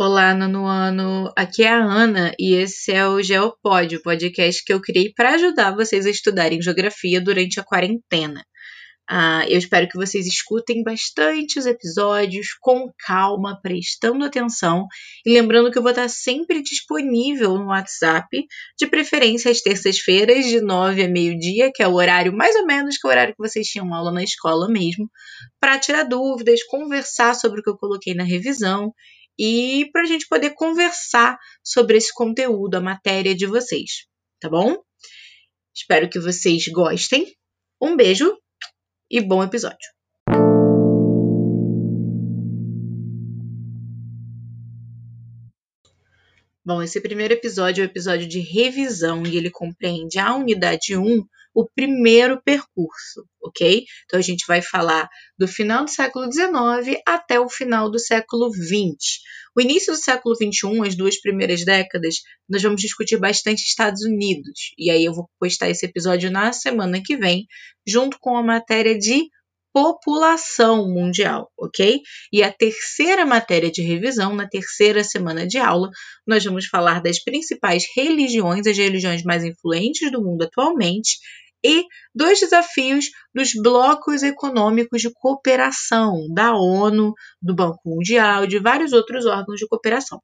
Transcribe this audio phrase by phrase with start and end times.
[0.00, 1.28] Olá, nono ano.
[1.36, 5.34] Aqui é a Ana e esse é o Geopod, o podcast que eu criei para
[5.34, 8.46] ajudar vocês a estudarem geografia durante a quarentena.
[9.10, 14.86] Uh, eu espero que vocês escutem bastante os episódios com calma, prestando atenção
[15.26, 18.28] e lembrando que eu vou estar sempre disponível no WhatsApp,
[18.78, 22.98] de preferência às terças-feiras, de 9 a meio-dia, que é o horário mais ou menos
[22.98, 25.10] que é o horário que vocês tinham aula na escola mesmo,
[25.58, 28.94] para tirar dúvidas, conversar sobre o que eu coloquei na revisão
[29.38, 34.06] e para a gente poder conversar sobre esse conteúdo, a matéria de vocês,
[34.40, 34.76] tá bom?
[35.74, 37.26] Espero que vocês gostem.
[37.80, 38.36] Um beijo
[39.08, 39.88] e bom episódio.
[46.68, 51.24] Bom, esse primeiro episódio é o episódio de revisão e ele compreende a unidade 1,
[51.58, 53.84] o primeiro percurso, ok?
[54.04, 58.48] Então a gente vai falar do final do século XIX até o final do século
[58.52, 59.18] XX.
[59.56, 62.18] O início do século XXI, as duas primeiras décadas,
[62.48, 64.72] nós vamos discutir bastante Estados Unidos.
[64.78, 67.44] E aí eu vou postar esse episódio na semana que vem,
[67.84, 69.28] junto com a matéria de
[69.72, 72.00] população mundial, ok?
[72.32, 75.90] E a terceira matéria de revisão, na terceira semana de aula,
[76.26, 81.18] nós vamos falar das principais religiões, as religiões mais influentes do mundo atualmente,
[81.64, 88.58] e dos desafios dos blocos econômicos de cooperação da ONU, do Banco Mundial e de
[88.58, 90.20] vários outros órgãos de cooperação.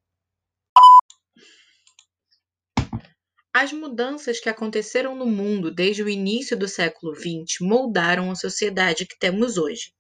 [3.57, 9.07] As mudanças que aconteceram no mundo desde o início do século XX moldaram a sociedade
[9.07, 9.93] que temos hoje.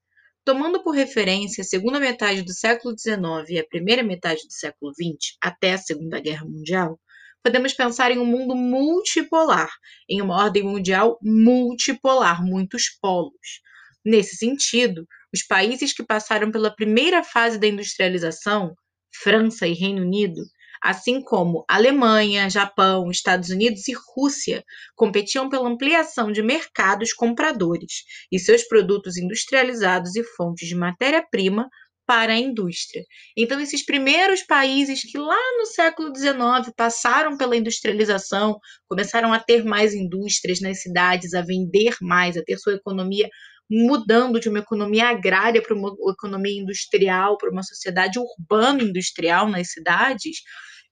[0.44, 4.92] Tomando por referência a segunda metade do século XIX e a primeira metade do século
[4.92, 6.98] XX, até a Segunda Guerra Mundial,
[7.44, 9.70] podemos pensar em um mundo multipolar,
[10.08, 13.60] em uma ordem mundial multipolar, muitos polos.
[14.02, 18.74] Nesse sentido, os países que passaram pela primeira fase da industrialização,
[19.22, 20.40] França e Reino Unido,
[20.82, 24.64] assim como Alemanha, Japão, Estados Unidos e Rússia
[24.94, 31.68] competiam pela ampliação de mercados compradores e seus produtos industrializados e fontes de matéria-prima
[32.06, 33.04] para a indústria.
[33.36, 39.64] Então, esses primeiros países que lá no século XIX passaram pela industrialização, começaram a ter
[39.64, 43.28] mais indústrias nas cidades, a vender mais, a ter sua economia
[43.70, 49.72] mudando de uma economia agrária para uma economia industrial, para uma sociedade urbana industrial nas
[49.72, 50.42] cidades,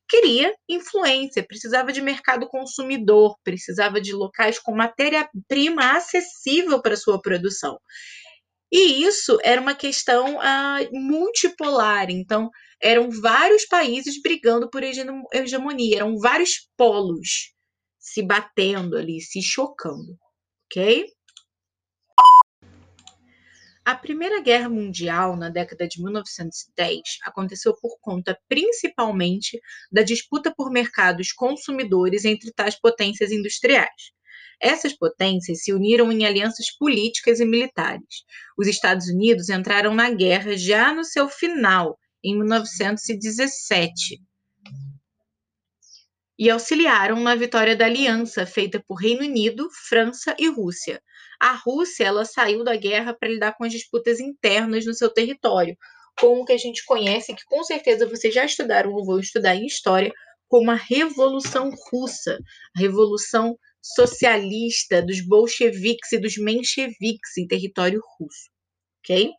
[0.09, 7.79] queria influência, precisava de mercado consumidor, precisava de locais com matéria-prima acessível para sua produção.
[8.73, 12.49] E isso era uma questão uh, multipolar, então
[12.81, 17.53] eram vários países brigando por hegemonia, eram vários polos
[17.99, 20.19] se batendo ali, se chocando,
[20.65, 21.07] ok?
[23.85, 30.71] A Primeira Guerra Mundial, na década de 1910, aconteceu por conta principalmente da disputa por
[30.71, 34.13] mercados consumidores entre tais potências industriais.
[34.63, 38.25] Essas potências se uniram em alianças políticas e militares.
[38.57, 44.21] Os Estados Unidos entraram na guerra já no seu final, em 1917,
[46.39, 51.03] e auxiliaram na vitória da aliança feita por Reino Unido, França e Rússia,
[51.43, 55.77] a Rússia ela saiu da guerra para lidar com as disputas internas no seu território,
[56.21, 59.57] com o que a gente conhece, que com certeza vocês já estudaram ou vão estudar
[59.57, 60.13] em história,
[60.47, 62.39] como a Revolução Russa,
[62.77, 68.49] a Revolução Socialista dos bolcheviques e dos mencheviques em território russo,
[69.01, 69.31] ok?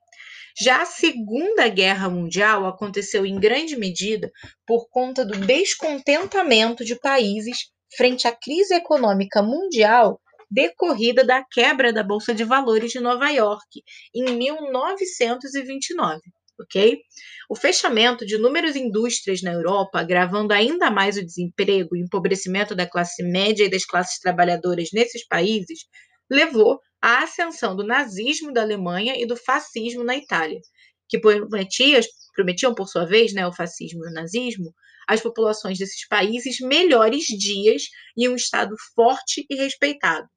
[0.59, 4.31] Já a Segunda Guerra Mundial aconteceu em grande medida
[4.67, 10.19] por conta do descontentamento de países frente à crise econômica mundial
[10.51, 13.83] decorrida da quebra da Bolsa de Valores de Nova York
[14.13, 16.21] em 1929.
[16.63, 16.99] Ok?
[17.49, 22.75] O fechamento de inúmeras indústrias na Europa, agravando ainda mais o desemprego e o empobrecimento
[22.75, 25.79] da classe média e das classes trabalhadoras nesses países,
[26.29, 30.59] levou à ascensão do nazismo da Alemanha e do fascismo na Itália,
[31.07, 31.99] que prometia,
[32.35, 34.73] prometiam, por sua vez, né, o fascismo e o nazismo,
[35.07, 37.83] às populações desses países melhores dias
[38.17, 40.27] e um Estado forte e respeitado.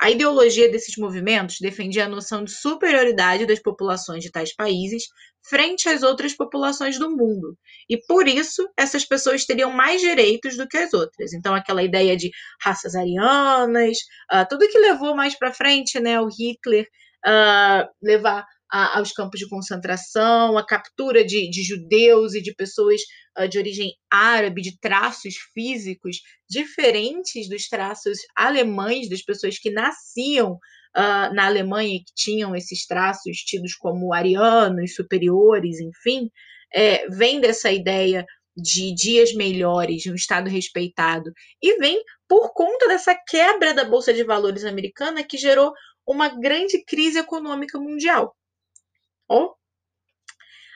[0.00, 5.04] A ideologia desses movimentos defendia a noção de superioridade das populações de tais países
[5.46, 7.54] frente às outras populações do mundo.
[7.86, 11.34] E por isso, essas pessoas teriam mais direitos do que as outras.
[11.34, 12.30] Então, aquela ideia de
[12.62, 13.98] raças arianas,
[14.32, 16.86] uh, tudo que levou mais para frente né, o Hitler
[17.26, 23.00] uh, levar aos campos de concentração, a captura de, de judeus e de pessoas
[23.38, 26.18] uh, de origem árabe, de traços físicos
[26.48, 32.86] diferentes dos traços alemães, das pessoas que nasciam uh, na Alemanha e que tinham esses
[32.86, 36.30] traços tidos como arianos, superiores, enfim.
[36.72, 38.24] é, vem dessa ideia
[38.56, 41.32] de dias melhores, de um Estado respeitado,
[41.62, 45.72] e vem por conta dessa quebra da Bolsa de Valores americana que gerou
[46.06, 48.34] uma grande crise econômica mundial.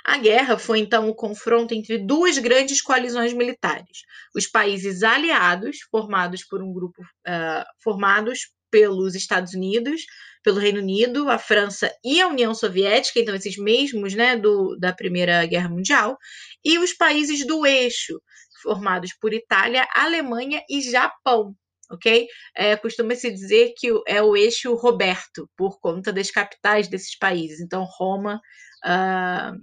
[0.04, 4.02] A guerra foi então o confronto entre duas grandes coalizões militares:
[4.34, 10.02] os países aliados, formados por um grupo uh, formados pelos Estados Unidos,
[10.42, 14.92] pelo Reino Unido, a França e a União Soviética, então esses mesmos né, do, da
[14.92, 16.18] Primeira Guerra Mundial,
[16.62, 18.20] e os países do eixo,
[18.62, 21.56] formados por Itália, Alemanha e Japão.
[21.90, 22.26] Ok?
[22.56, 27.60] É, Costuma-se dizer que é o eixo Roberto, por conta das capitais desses países.
[27.60, 28.40] Então, Roma,
[28.84, 29.58] uh,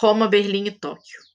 [0.00, 1.28] Roma, Berlim e Tóquio.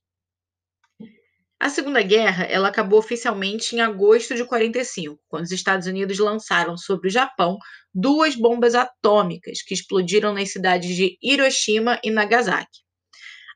[1.64, 6.78] A Segunda Guerra ela acabou oficialmente em agosto de 45, quando os Estados Unidos lançaram
[6.78, 7.58] sobre o Japão
[7.94, 12.84] duas bombas atômicas que explodiram nas cidades de Hiroshima e Nagasaki.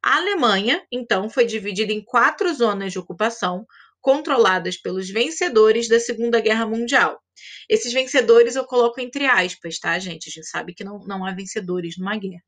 [0.02, 3.66] A Alemanha, então, foi dividida em quatro zonas de ocupação,
[4.02, 7.20] controladas pelos vencedores da Segunda Guerra Mundial.
[7.70, 10.30] Esses vencedores eu coloco entre aspas, tá, gente?
[10.30, 12.44] A gente sabe que não, não há vencedores numa guerra.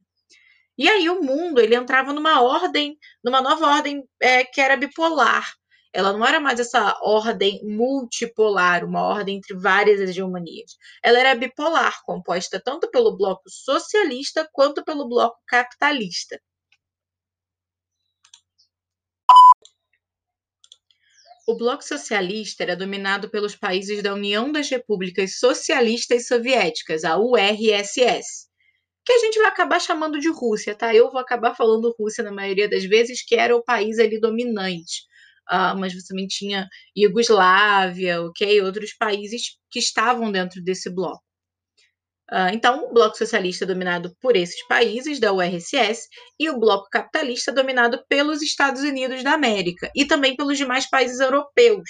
[0.77, 5.45] E aí o mundo ele entrava numa ordem, numa nova ordem é, que era bipolar.
[5.91, 10.77] Ela não era mais essa ordem multipolar, uma ordem entre várias hegemonias.
[11.03, 16.39] Ela era bipolar, composta tanto pelo bloco socialista quanto pelo bloco capitalista.
[21.49, 28.47] O bloco socialista era dominado pelos países da União das Repúblicas Socialistas Soviéticas, a URSS
[29.03, 30.93] que a gente vai acabar chamando de Rússia, tá?
[30.93, 35.01] Eu vou acabar falando Rússia na maioria das vezes, que era o país ali dominante.
[35.51, 38.61] Uh, mas você também tinha Iugoslávia, ok?
[38.61, 41.23] Outros países que estavam dentro desse bloco.
[42.31, 46.07] Uh, então, o Bloco Socialista dominado por esses países da URSS
[46.39, 51.19] e o Bloco Capitalista dominado pelos Estados Unidos da América e também pelos demais países
[51.19, 51.89] europeus,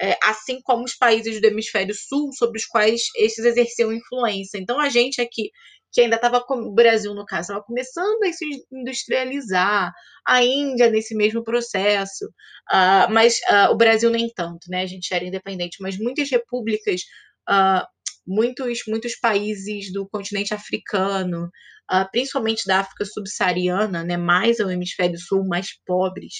[0.00, 4.58] é, assim como os países do Hemisfério Sul, sobre os quais esses exerciam influência.
[4.58, 5.50] Então, a gente aqui
[5.92, 9.92] que ainda estava, o Brasil, no caso, estava começando a se industrializar,
[10.26, 12.26] a Índia nesse mesmo processo,
[12.70, 14.82] uh, mas uh, o Brasil nem tanto, né?
[14.82, 17.00] A gente era independente, mas muitas repúblicas,
[18.26, 21.50] muitos, muitos países do continente africano,
[22.10, 24.16] principalmente da África subsaariana, né?
[24.16, 26.34] Mais ao hemisfério sul, mais pobres,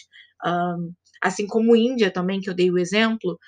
[1.22, 3.38] assim como Índia também, que eu dei o exemplo,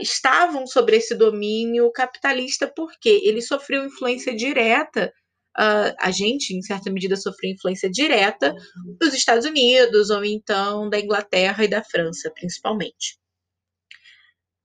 [0.00, 5.12] estavam sobre esse domínio capitalista porque ele sofreu influência direta
[5.58, 8.54] uh, a gente, em certa medida, sofreu influência direta
[9.00, 13.19] dos Estados Unidos, ou então da Inglaterra e da França, principalmente.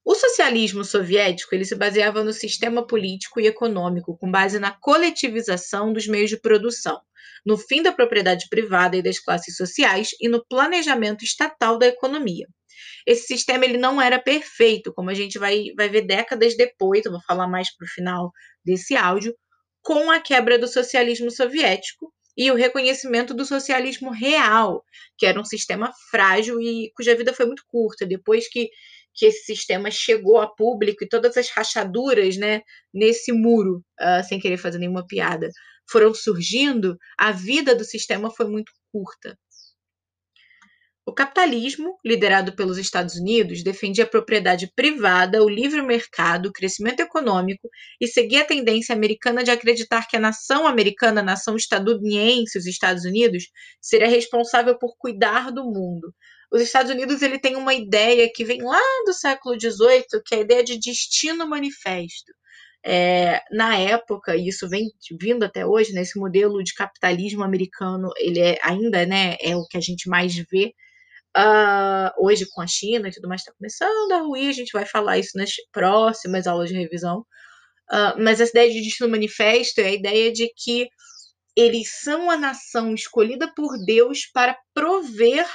[0.05, 5.91] O socialismo soviético ele se baseava no sistema político e econômico com base na coletivização
[5.91, 7.01] dos meios de produção,
[7.43, 12.47] no fim da propriedade privada e das classes sociais e no planejamento estatal da economia.
[13.03, 17.11] Esse sistema ele não era perfeito, como a gente vai, vai ver décadas depois, eu
[17.11, 18.31] vou falar mais para o final
[18.63, 19.35] desse áudio,
[19.81, 24.83] com a quebra do socialismo soviético e o reconhecimento do socialismo real,
[25.17, 28.05] que era um sistema frágil e cuja vida foi muito curta.
[28.05, 28.69] Depois que,
[29.15, 32.61] que esse sistema chegou a público e todas as rachaduras né,
[32.93, 35.49] nesse muro, uh, sem querer fazer nenhuma piada,
[35.89, 39.37] foram surgindo, a vida do sistema foi muito curta.
[41.07, 46.99] O capitalismo, liderado pelos Estados Unidos, defendia a propriedade privada, o livre mercado, o crescimento
[46.99, 47.69] econômico
[48.01, 52.65] e seguia a tendência americana de acreditar que a nação americana, a nação estadunidense, os
[52.65, 53.43] Estados Unidos,
[53.79, 56.11] seria responsável por cuidar do mundo.
[56.51, 60.37] Os Estados Unidos ele tem uma ideia que vem lá do século XVIII, que é
[60.39, 62.31] a ideia de destino manifesto.
[62.87, 68.11] É, na época, e isso vem vindo até hoje, né, esse modelo de capitalismo americano,
[68.17, 70.73] ele é, ainda né, é o que a gente mais vê
[71.37, 74.85] Uh, hoje com a China e tudo mais está começando a ruir, a gente vai
[74.85, 77.25] falar isso nas próximas aulas de revisão.
[77.91, 80.87] Uh, mas essa ideia de destino manifesto é a ideia de que
[81.55, 85.45] eles são a nação escolhida por Deus para prover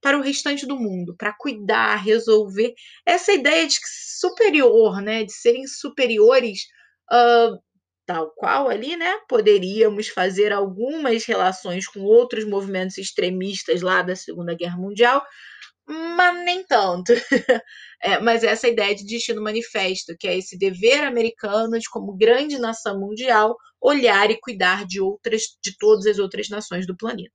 [0.00, 2.74] para o restante do mundo, para cuidar, resolver.
[3.04, 3.76] Essa ideia de
[4.18, 6.60] superior, né, de serem superiores
[7.12, 7.58] uh,
[8.06, 9.18] tal qual ali, né?
[9.28, 15.24] Poderíamos fazer algumas relações com outros movimentos extremistas lá da Segunda Guerra Mundial,
[15.86, 17.12] mas nem tanto.
[18.02, 22.58] é, mas essa ideia de destino manifesto, que é esse dever americano de, como grande
[22.58, 27.30] nação mundial, olhar e cuidar de outras, de todas as outras nações do planeta.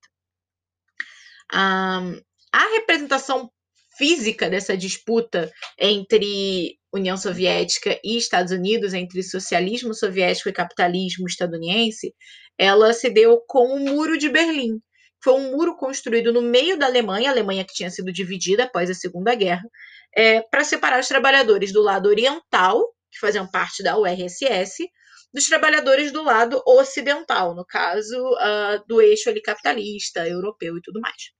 [1.53, 2.19] Um,
[2.55, 3.51] a representação
[3.97, 12.13] física dessa disputa entre União Soviética e Estados Unidos, entre socialismo soviético e capitalismo estadunidense,
[12.57, 14.79] ela se deu com o Muro de Berlim.
[15.21, 18.89] foi um muro construído no meio da Alemanha, a Alemanha que tinha sido dividida após
[18.89, 19.67] a Segunda Guerra,
[20.15, 22.81] é, para separar os trabalhadores do lado oriental,
[23.11, 24.87] que faziam parte da URSS,
[25.33, 31.01] dos trabalhadores do lado ocidental, no caso uh, do eixo ali capitalista, europeu e tudo
[31.01, 31.35] mais.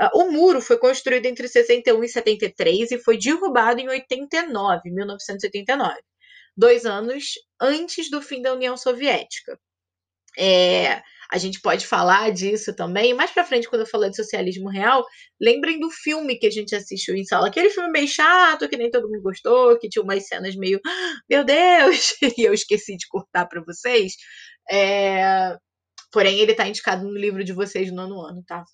[0.00, 6.00] Uh, o muro foi construído entre 61 e 73 e foi derrubado em 89, 1989,
[6.56, 9.58] dois anos antes do fim da União Soviética.
[10.38, 13.14] É, a gente pode falar disso também.
[13.14, 15.04] Mais para frente, quando eu falar de socialismo real,
[15.40, 17.48] lembrem do filme que a gente assistiu em sala.
[17.48, 21.14] Aquele filme meio chato, que nem todo mundo gostou, que tinha umas cenas meio, ah,
[21.28, 24.14] meu Deus, e eu esqueci de cortar para vocês.
[24.70, 25.56] É,
[26.12, 28.64] porém, ele está indicado no livro de vocês no nono ano, tá?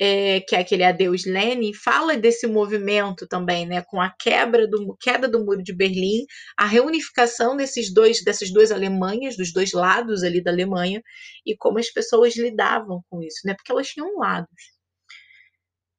[0.00, 4.96] É, que é aquele Adeus Lenin, fala desse movimento também, né, com a quebra do
[5.00, 6.24] queda do muro de Berlim,
[6.56, 11.02] a reunificação desses dois dessas duas Alemanhas, dos dois lados ali da Alemanha,
[11.44, 14.78] e como as pessoas lidavam com isso, né, porque elas tinham lados.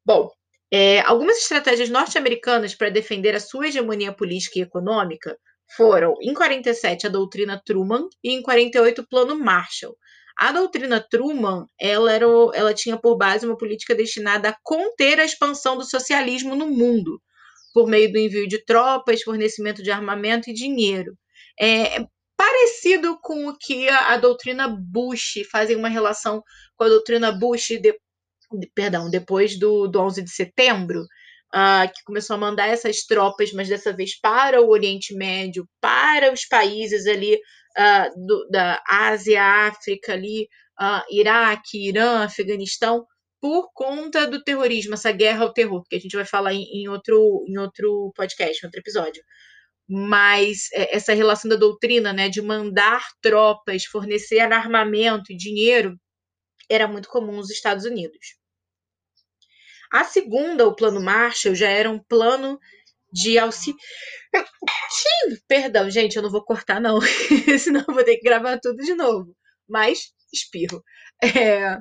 [0.06, 0.30] Bom,
[0.72, 5.38] é, algumas estratégias norte-americanas para defender a sua hegemonia política e econômica
[5.76, 9.96] foram, em 47, a doutrina Truman e em 48, o Plano Marshall
[10.40, 15.26] a doutrina Truman, ela, era, ela tinha por base uma política destinada a conter a
[15.26, 17.22] expansão do socialismo no mundo,
[17.74, 21.14] por meio do envio de tropas, fornecimento de armamento e dinheiro.
[21.60, 22.06] É
[22.38, 26.42] parecido com o que a, a doutrina Bush fazem uma relação
[26.78, 27.94] com a doutrina Bush, de,
[28.54, 31.02] de, perdão, depois do, do 11 de setembro,
[31.54, 36.32] uh, que começou a mandar essas tropas, mas dessa vez para o Oriente Médio, para
[36.32, 37.38] os países ali
[38.16, 40.48] do, da Ásia, África, ali,
[40.80, 43.06] uh, Iraque, Irã, Afeganistão,
[43.42, 46.88] por conta do terrorismo, essa guerra ao terror, que a gente vai falar em, em
[46.90, 49.24] outro, em outro podcast, em outro episódio.
[49.88, 55.98] Mas é, essa relação da doutrina, né, de mandar tropas, fornecer armamento e dinheiro,
[56.70, 58.38] era muito comum nos Estados Unidos.
[59.92, 62.60] A segunda, o Plano Marshall, já era um plano
[63.12, 63.80] de auxílio.
[65.48, 67.00] Perdão, gente, eu não vou cortar, não.
[67.60, 69.36] Senão eu vou ter que gravar tudo de novo.
[69.68, 70.84] Mas espirro.
[71.24, 71.78] É...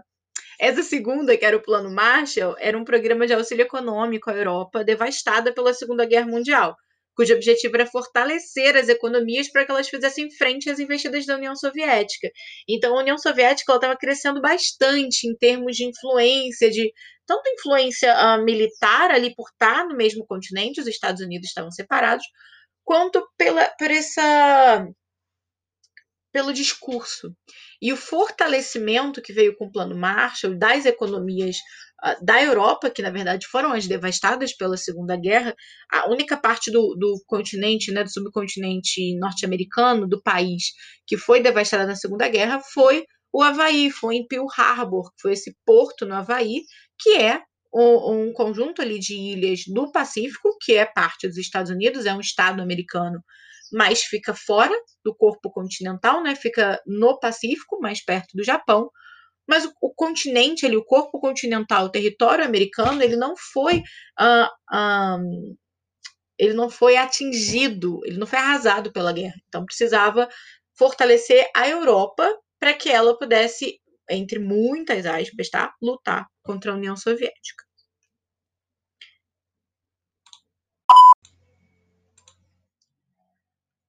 [0.60, 4.82] Essa segunda, que era o Plano Marshall, era um programa de auxílio econômico à Europa
[4.82, 6.74] devastada pela Segunda Guerra Mundial,
[7.14, 11.54] cujo objetivo era fortalecer as economias para que elas fizessem frente às investidas da União
[11.54, 12.28] Soviética.
[12.68, 16.92] Então, a União Soviética estava crescendo bastante em termos de influência, de
[17.28, 22.24] tanto influência uh, militar ali por estar no mesmo continente, os Estados Unidos estavam separados,
[22.82, 24.88] quanto pela, por essa
[26.32, 27.34] pelo discurso.
[27.80, 31.56] E o fortalecimento que veio com o Plano Marshall das economias
[32.02, 35.54] uh, da Europa, que na verdade foram as devastadas pela Segunda Guerra,
[35.92, 40.72] a única parte do, do continente, né, do subcontinente norte-americano, do país,
[41.06, 45.32] que foi devastada na Segunda Guerra, foi o Havaí, foi em Pearl Harbor, que foi
[45.32, 46.62] esse porto no Havaí,
[46.98, 52.06] que é um, conjunto ali de ilhas do Pacífico, que é parte dos Estados Unidos,
[52.06, 53.22] é um estado americano,
[53.72, 54.74] mas fica fora
[55.04, 56.34] do corpo continental, né?
[56.34, 58.90] Fica no Pacífico, mais perto do Japão.
[59.46, 63.82] Mas o, o continente ali, o corpo continental, o território americano, ele não foi
[64.20, 65.56] uh, um,
[66.38, 69.34] ele não foi atingido, ele não foi arrasado pela guerra.
[69.48, 70.28] Então precisava
[70.74, 76.96] fortalecer a Europa para que ela pudesse, entre muitas aspas, tá, lutar contra a União
[76.96, 77.64] Soviética.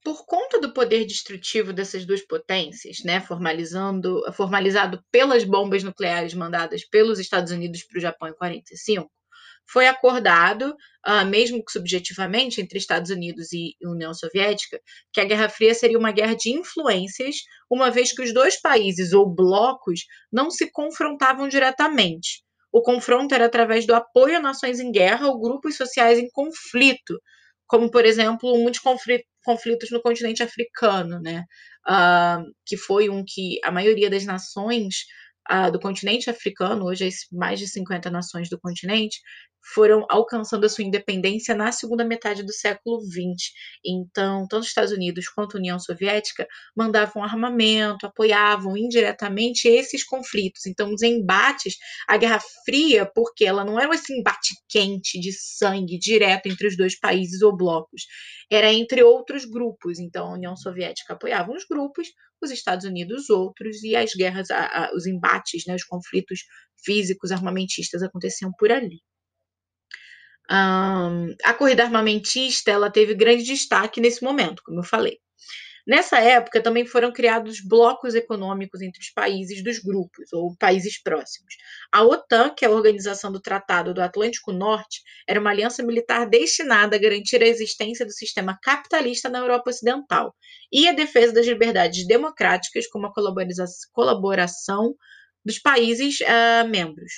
[0.03, 6.83] Por conta do poder destrutivo dessas duas potências, né, formalizando, formalizado pelas bombas nucleares mandadas
[6.85, 9.11] pelos Estados Unidos para o Japão em 1945,
[9.71, 10.75] foi acordado,
[11.07, 14.79] uh, mesmo subjetivamente, entre Estados Unidos e União Soviética,
[15.13, 17.35] que a Guerra Fria seria uma guerra de influências,
[17.69, 22.43] uma vez que os dois países ou blocos não se confrontavam diretamente.
[22.71, 27.19] O confronto era através do apoio a nações em guerra ou grupos sociais em conflito,
[27.67, 28.81] como, por exemplo, muitos
[29.43, 31.43] conflitos no continente africano, né?
[31.87, 35.05] Uh, que foi um que a maioria das nações
[35.71, 39.19] do continente africano, hoje mais de 50 nações do continente,
[39.73, 43.51] foram alcançando a sua independência na segunda metade do século XX.
[43.85, 50.65] Então, tanto os Estados Unidos quanto a União Soviética mandavam armamento, apoiavam indiretamente esses conflitos.
[50.65, 51.75] Então, os embates,
[52.07, 56.77] a Guerra Fria, porque ela não era esse embate quente de sangue direto entre os
[56.77, 58.03] dois países ou blocos,
[58.49, 59.99] era entre outros grupos.
[59.99, 62.07] Então, a União Soviética apoiava uns grupos,
[62.45, 66.41] os Estados Unidos outros, e as guerras, a, a, os embates, né, os conflitos
[66.83, 69.01] físicos armamentistas aconteciam por ali.
[70.51, 75.19] Um, a corrida armamentista ela teve grande destaque nesse momento, como eu falei.
[75.89, 81.55] Nessa época, também foram criados blocos econômicos entre os países dos grupos, ou países próximos.
[81.91, 86.29] A OTAN, que é a Organização do Tratado do Atlântico Norte, era uma aliança militar
[86.29, 90.35] destinada a garantir a existência do sistema capitalista na Europa Ocidental
[90.71, 93.13] e a defesa das liberdades democráticas, como a
[93.91, 94.93] colaboração
[95.43, 97.13] dos países uh, membros.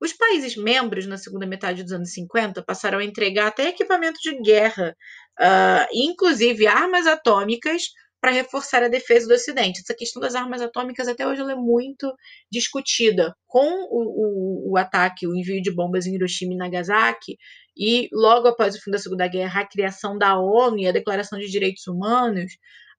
[0.00, 4.40] Os países membros, na segunda metade dos anos 50, passaram a entregar até equipamento de
[4.42, 4.96] guerra,
[5.40, 7.84] uh, inclusive armas atômicas,
[8.20, 9.80] para reforçar a defesa do Ocidente.
[9.80, 12.12] Essa questão das armas atômicas até hoje é muito
[12.52, 13.34] discutida.
[13.46, 17.38] Com o, o, o, ataque, o envio de bombas em Hiroshima e Nagasaki,
[17.76, 21.38] e logo após o fim da Segunda Guerra, a criação da ONU e a Declaração
[21.38, 22.52] de Direitos Humanos,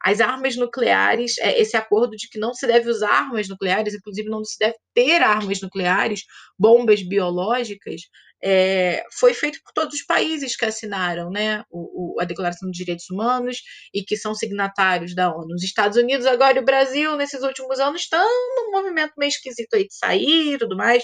[0.03, 4.27] as armas nucleares, é, esse acordo de que não se deve usar armas nucleares, inclusive
[4.27, 6.23] não se deve ter armas nucleares,
[6.57, 8.01] bombas biológicas,
[8.43, 12.77] é, foi feito por todos os países que assinaram né, o, o, a Declaração de
[12.77, 13.57] Direitos Humanos
[13.93, 15.53] e que são signatários da ONU.
[15.53, 19.73] Os Estados Unidos agora e o Brasil, nesses últimos anos, estão num movimento meio esquisito
[19.75, 21.03] aí de sair e tudo mais,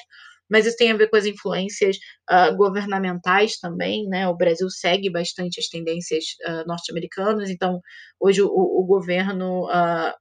[0.50, 1.98] mas isso tem a ver com as influências
[2.32, 4.28] uh, governamentais também, né?
[4.28, 7.82] O Brasil segue bastante as tendências uh, norte-americanas, então
[8.20, 10.14] hoje o, o governo uh,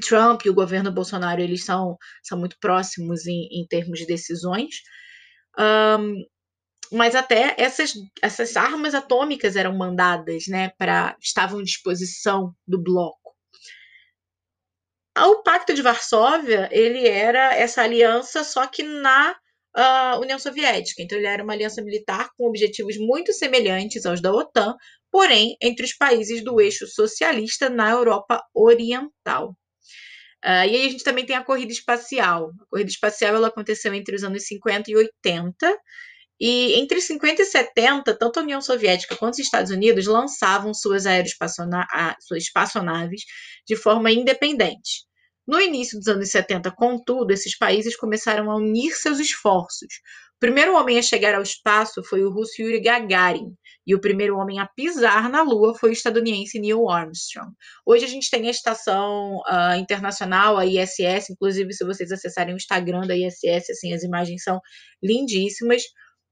[0.00, 4.76] Trump e o governo Bolsonaro eles são, são muito próximos em, em termos de decisões.
[5.58, 6.24] Um,
[6.92, 7.92] mas até essas,
[8.22, 13.34] essas armas atômicas eram mandadas, né, para estavam à disposição do bloco.
[15.16, 19.36] O Pacto de Varsóvia, ele era essa aliança, só que na
[19.76, 21.02] uh, União Soviética.
[21.02, 24.74] Então, ele era uma aliança militar com objetivos muito semelhantes aos da OTAN,
[25.10, 29.56] porém, entre os países do eixo socialista na Europa Oriental.
[30.44, 32.52] Uh, e aí a gente também tem a corrida espacial.
[32.60, 35.78] A corrida espacial ela aconteceu entre os anos 50 e 80,
[36.38, 41.04] e entre 50 e 70, tanto a União Soviética quanto os Estados Unidos lançavam suas,
[42.20, 43.22] suas espaçonaves
[43.66, 45.06] de forma independente.
[45.46, 49.94] No início dos anos 70, contudo, esses países começaram a unir seus esforços.
[50.36, 53.54] O primeiro homem a chegar ao espaço foi o russo Yuri Gagarin,
[53.86, 57.52] e o primeiro homem a pisar na Lua foi o estadunidense Neil Armstrong.
[57.84, 62.56] Hoje a gente tem a estação uh, internacional, a ISS, inclusive se vocês acessarem o
[62.56, 64.60] Instagram da ISS, assim, as imagens são
[65.02, 65.82] lindíssimas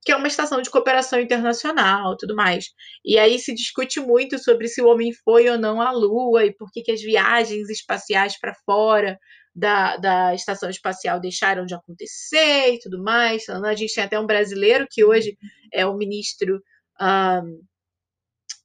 [0.04, 2.66] que é uma estação de cooperação internacional, tudo mais.
[3.04, 6.52] E aí se discute muito sobre se o homem foi ou não à Lua e
[6.52, 9.16] por que, que as viagens espaciais para fora
[9.54, 13.42] da, da estação espacial deixaram de acontecer e tudo mais.
[13.42, 15.36] Então, a gente tem até um brasileiro que hoje
[15.72, 16.60] é o ministro
[17.00, 17.62] um,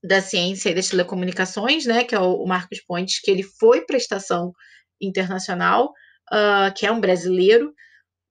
[0.03, 3.95] da Ciência e das Telecomunicações, né, que é o, Marcos Pontes, que ele foi para
[3.95, 4.53] a estação
[5.01, 5.91] internacional,
[6.31, 7.73] uh, que é um brasileiro,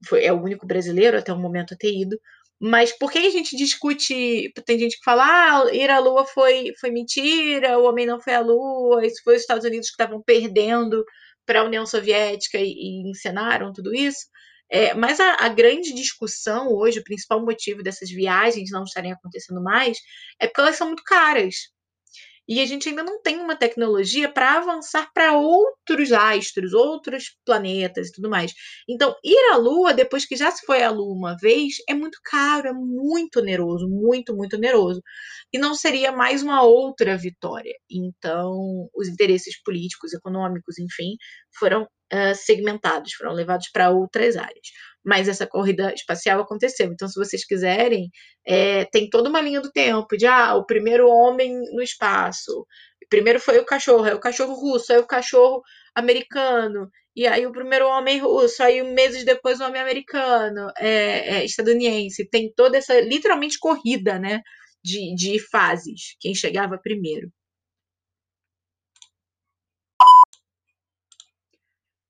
[0.07, 2.19] foi, é o único brasileiro até o momento a ter ido,
[2.59, 4.51] mas por que a gente discute?
[4.65, 8.35] Tem gente que fala, ah, ir à Lua foi, foi mentira, o homem não foi
[8.35, 11.05] à Lua, isso foi os Estados Unidos que estavam perdendo
[11.45, 14.27] para a União Soviética e, e encenaram tudo isso.
[14.71, 19.63] É, mas a, a, grande discussão hoje, o principal motivo dessas viagens não estarem acontecendo
[19.63, 19.99] mais,
[20.41, 21.55] é porque elas são muito caras.
[22.49, 28.09] E a gente ainda não tem uma tecnologia para avançar para outros astros, outros planetas
[28.09, 28.53] e tudo mais.
[28.89, 32.21] Então, ir à Lua, depois que já se foi à Lua uma vez, é muito
[32.25, 35.03] caro, é muito oneroso, muito, muito oneroso.
[35.53, 37.75] E não seria mais uma outra vitória.
[37.91, 41.17] Então, os interesses políticos, econômicos, enfim,
[41.59, 44.69] foram uh, segmentados, foram levados para outras áreas
[45.07, 46.89] mas essa corrida espacial aconteceu.
[46.93, 48.11] Então, se vocês quiserem,
[48.45, 52.67] é, tem toda uma linha do tempo de ah, o primeiro homem no espaço.
[53.09, 55.63] Primeiro foi o cachorro, aí o cachorro russo, aí o cachorro
[55.95, 61.45] americano, e aí o primeiro homem russo, aí meses depois o homem americano, é, é,
[61.45, 62.29] estadunidense.
[62.29, 64.43] Tem toda essa, literalmente, corrida, né?
[64.83, 67.31] De, de fases, quem chegava primeiro.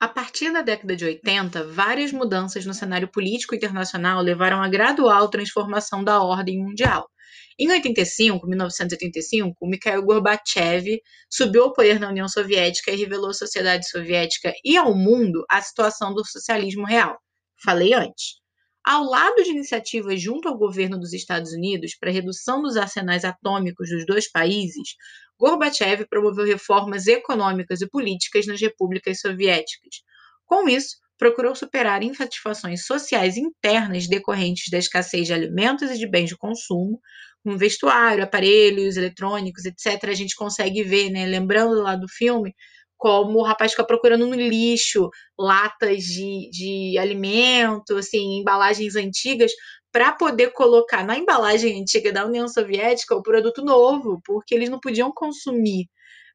[0.06, 5.28] A partir da década de 80, várias mudanças no cenário político internacional levaram à gradual
[5.28, 7.10] transformação da ordem mundial.
[7.58, 13.88] Em 85, 1985, Mikhail Gorbachev subiu ao poder na União Soviética e revelou à sociedade
[13.88, 17.18] soviética e ao mundo a situação do socialismo real.
[17.60, 18.36] Falei antes.
[18.84, 23.90] Ao lado de iniciativas junto ao governo dos Estados Unidos para redução dos arsenais atômicos
[23.90, 24.90] dos dois países,
[25.38, 30.02] Gorbachev promoveu reformas econômicas e políticas nas repúblicas soviéticas.
[30.46, 36.28] Com isso, procurou superar insatisfações sociais internas decorrentes da escassez de alimentos e de bens
[36.28, 37.00] de consumo,
[37.42, 40.10] como vestuário, aparelhos eletrônicos, etc.
[40.10, 42.54] A gente consegue ver, né, lembrando lá do filme,
[42.96, 49.52] como o rapaz fica procurando no lixo latas de, de alimento, assim, embalagens antigas,
[49.96, 54.78] para poder colocar na embalagem antiga da União Soviética o produto novo, porque eles não
[54.78, 55.88] podiam consumir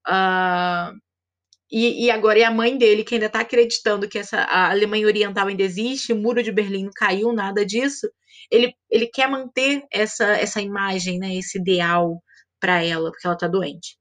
[0.07, 0.91] uh,
[1.71, 5.05] e, e, agora é a mãe dele que ainda está acreditando que essa, a Alemanha
[5.05, 8.09] Oriental ainda existe, o muro de Berlim não caiu, nada disso.
[8.49, 12.19] Ele, ele quer manter essa, essa imagem, né, esse ideal
[12.59, 13.95] para ela, porque ela está doente.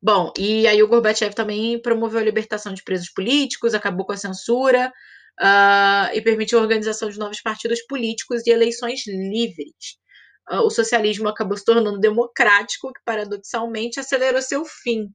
[0.00, 4.16] Bom, e aí o Gorbachev também promoveu a libertação de presos políticos, acabou com a
[4.16, 4.90] censura
[5.40, 9.96] uh, e permitiu a organização de novos partidos políticos e eleições livres.
[10.50, 15.08] Uh, o socialismo acabou se tornando democrático, que paradoxalmente acelerou seu fim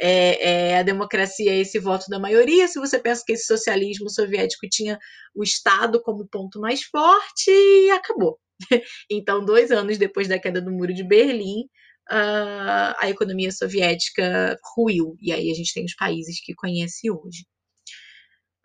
[0.00, 2.68] é, é, a democracia é esse voto da maioria.
[2.68, 4.98] Se você pensa que esse socialismo soviético tinha
[5.34, 7.50] o Estado como ponto mais forte,
[7.92, 8.38] acabou.
[9.10, 11.62] Então, dois anos depois da queda do Muro de Berlim,
[12.10, 15.16] uh, a economia soviética ruiu.
[15.20, 17.44] E aí a gente tem os países que conhece hoje.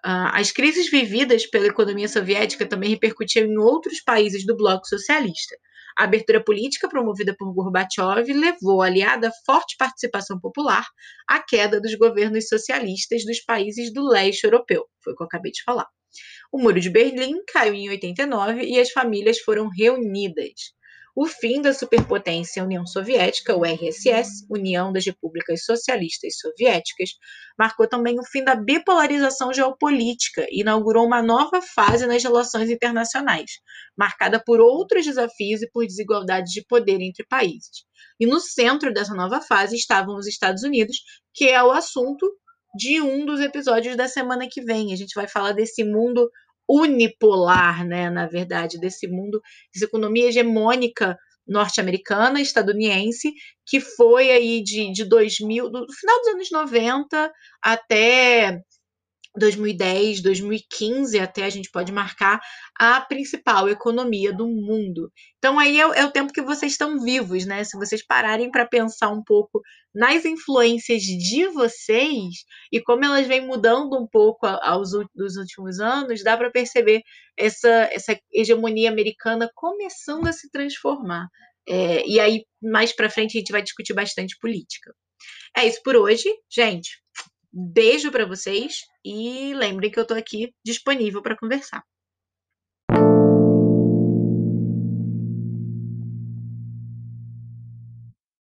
[0.06, 5.56] Uh, as crises vividas pela economia soviética também repercutiam em outros países do bloco socialista.
[5.98, 10.86] A abertura política promovida por Gorbachev levou, aliada à forte participação popular,
[11.28, 14.86] à queda dos governos socialistas dos países do leste europeu.
[15.04, 15.88] Foi o que eu acabei de falar.
[16.52, 20.74] O Muro de Berlim caiu em 89 e as famílias foram reunidas
[21.15, 27.12] o fim da superpotência União Soviética, o RSS, União das Repúblicas Socialistas Soviéticas,
[27.58, 33.52] marcou também o fim da bipolarização geopolítica e inaugurou uma nova fase nas relações internacionais,
[33.95, 37.86] marcada por outros desafios e por desigualdades de poder entre países.
[38.19, 40.97] E no centro dessa nova fase estavam os Estados Unidos,
[41.34, 42.28] que é o assunto
[42.76, 44.91] de um dos episódios da semana que vem.
[44.93, 46.28] A gente vai falar desse mundo
[46.69, 49.41] unipolar, né, na verdade, desse mundo,
[49.73, 53.34] dessa economia hegemônica norte-americana, estadunidense,
[53.65, 58.62] que foi aí de, de 2000, do final dos anos 90 até
[59.36, 62.39] 2010, 2015 até a gente pode marcar
[62.78, 65.12] a principal economia do mundo.
[65.38, 67.63] Então aí é, é o tempo que vocês estão vivos, né?
[67.63, 69.62] Se vocês pararem para pensar um pouco
[69.93, 76.24] nas influências de vocês e como elas vêm mudando um pouco aos dos últimos anos,
[76.24, 77.02] dá para perceber
[77.38, 81.28] essa, essa hegemonia americana começando a se transformar.
[81.67, 84.93] É, e aí mais para frente a gente vai discutir bastante política.
[85.56, 87.03] É isso por hoje, gente.
[87.54, 91.84] Beijo para vocês e lembrem que eu estou aqui disponível para conversar.